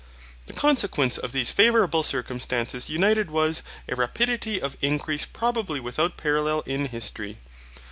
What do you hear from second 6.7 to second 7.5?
history.